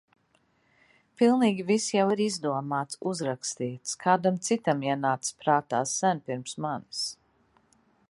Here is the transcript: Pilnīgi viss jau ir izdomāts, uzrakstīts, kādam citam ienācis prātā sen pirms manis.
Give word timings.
Pilnīgi 1.21 1.65
viss 1.67 1.89
jau 1.97 2.05
ir 2.15 2.23
izdomāts, 2.25 2.99
uzrakstīts, 3.13 3.95
kādam 4.07 4.43
citam 4.49 4.85
ienācis 4.89 5.39
prātā 5.45 5.87
sen 5.97 6.27
pirms 6.31 6.61
manis. 6.67 7.09